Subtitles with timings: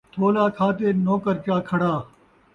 [0.13, 1.93] تھولا کھا تے نوکر چا کھڑا